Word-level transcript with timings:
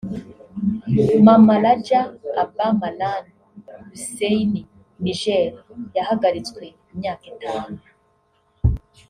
Maman 1.25 1.59
Raja 1.65 1.99
Abba 2.41 2.67
Malan 2.79 3.23
Ousseini 3.89 4.61
(Niger) 5.03 5.47
yahagaritswe 5.95 6.63
imyaka 6.91 7.25
itanu 7.33 7.77